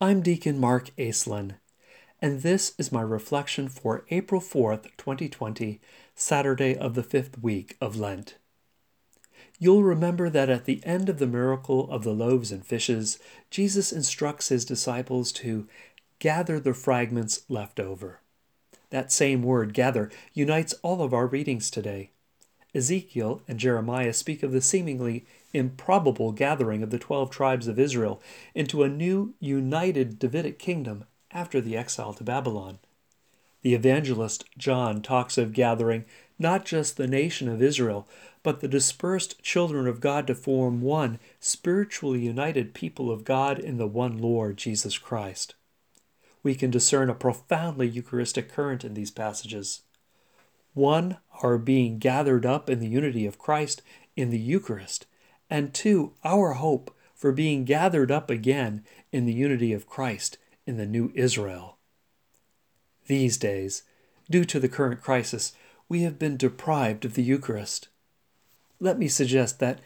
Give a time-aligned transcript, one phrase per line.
[0.00, 1.56] I'm Deacon Mark Aislinn,
[2.22, 5.80] and this is my reflection for April 4th, 2020,
[6.14, 8.36] Saturday of the fifth week of Lent.
[9.58, 13.18] You'll remember that at the end of the miracle of the loaves and fishes,
[13.50, 15.66] Jesus instructs his disciples to
[16.20, 18.20] gather the fragments left over.
[18.90, 22.12] That same word, gather, unites all of our readings today.
[22.74, 28.20] Ezekiel and Jeremiah speak of the seemingly improbable gathering of the twelve tribes of Israel
[28.54, 32.78] into a new united Davidic kingdom after the exile to Babylon.
[33.62, 36.04] The evangelist John talks of gathering
[36.38, 38.06] not just the nation of Israel,
[38.42, 43.78] but the dispersed children of God to form one spiritually united people of God in
[43.78, 45.54] the one Lord, Jesus Christ.
[46.42, 49.82] We can discern a profoundly Eucharistic current in these passages.
[50.78, 53.82] One, our being gathered up in the unity of Christ
[54.14, 55.06] in the Eucharist,
[55.50, 60.76] and two, our hope for being gathered up again in the unity of Christ in
[60.76, 61.78] the new Israel.
[63.08, 63.82] These days,
[64.30, 65.52] due to the current crisis,
[65.88, 67.88] we have been deprived of the Eucharist.
[68.78, 69.80] Let me suggest that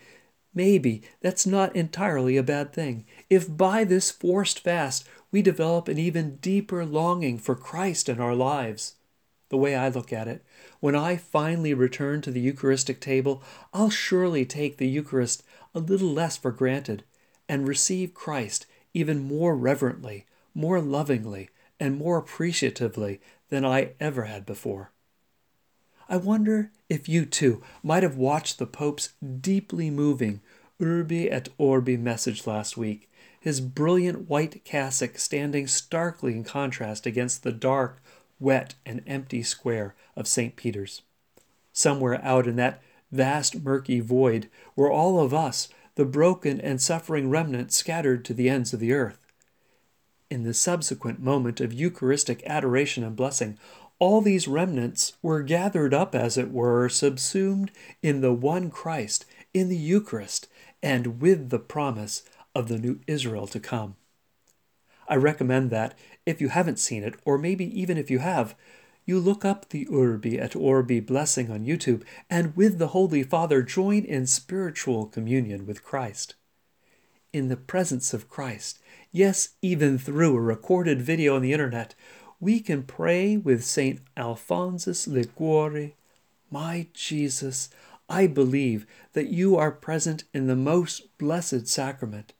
[0.52, 3.06] maybe that's not entirely a bad thing.
[3.30, 8.34] If by this forced fast we develop an even deeper longing for Christ in our
[8.34, 8.96] lives,
[9.52, 10.42] the way I look at it,
[10.80, 13.42] when I finally return to the Eucharistic table,
[13.74, 17.04] I'll surely take the Eucharist a little less for granted
[17.50, 18.64] and receive Christ
[18.94, 24.90] even more reverently, more lovingly, and more appreciatively than I ever had before.
[26.08, 29.10] I wonder if you too might have watched the Pope's
[29.42, 30.40] deeply moving
[30.80, 37.42] Urbi et Orbi message last week, his brilliant white cassock standing starkly in contrast against
[37.42, 38.02] the dark,
[38.42, 40.56] wet, and empty square of St.
[40.56, 41.02] Peter's.
[41.72, 47.30] Somewhere out in that vast murky void were all of us, the broken and suffering
[47.30, 49.18] remnant scattered to the ends of the earth.
[50.30, 53.58] In the subsequent moment of Eucharistic adoration and blessing,
[53.98, 57.70] all these remnants were gathered up, as it were, subsumed
[58.02, 59.24] in the one Christ,
[59.54, 60.48] in the Eucharist,
[60.82, 62.22] and with the promise
[62.54, 63.96] of the new Israel to come.
[65.12, 65.92] I recommend that,
[66.24, 68.54] if you haven't seen it, or maybe even if you have,
[69.04, 73.60] you look up the Urbi et Orbi blessing on YouTube and with the Holy Father
[73.60, 76.34] join in spiritual communion with Christ.
[77.30, 78.78] In the presence of Christ,
[79.10, 81.94] yes, even through a recorded video on the internet,
[82.40, 84.00] we can pray with St.
[84.16, 85.94] Alphonsus Liguori
[86.50, 87.68] My Jesus,
[88.08, 92.32] I believe that you are present in the most blessed sacrament.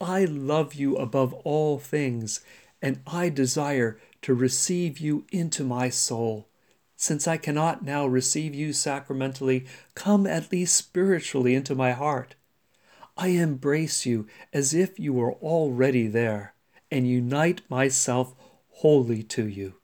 [0.00, 2.40] I love you above all things,
[2.82, 6.48] and I desire to receive you into my soul.
[6.96, 12.34] Since I cannot now receive you sacramentally, come at least spiritually into my heart.
[13.16, 16.54] I embrace you as if you were already there,
[16.90, 18.34] and unite myself
[18.68, 19.74] wholly to you.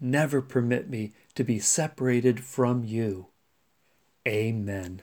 [0.00, 3.28] Never permit me to be separated from you.
[4.26, 5.02] Amen.